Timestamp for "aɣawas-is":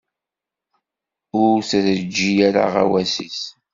2.67-3.41